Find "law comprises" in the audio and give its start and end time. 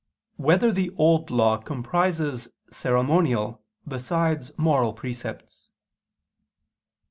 1.29-2.47